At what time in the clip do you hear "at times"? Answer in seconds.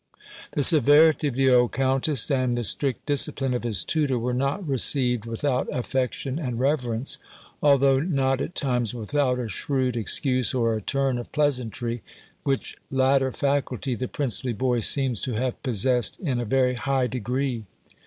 8.41-8.95